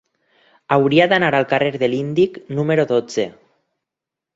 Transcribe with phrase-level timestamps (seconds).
[0.77, 3.33] Hauria d'anar al carrer de l'Índic número dotze.